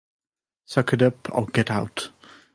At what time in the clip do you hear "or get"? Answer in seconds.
1.31-1.69